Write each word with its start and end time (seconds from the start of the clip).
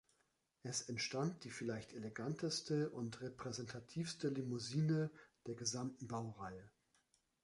Es 0.63 0.81
entstand 0.81 1.43
die 1.43 1.51
vielleicht 1.51 1.93
eleganteste 1.93 2.89
und 2.89 3.21
repräsentativste 3.21 4.29
Limousine 4.29 5.11
der 5.45 5.53
gesamten 5.53 6.07
Baureihe. 6.07 6.71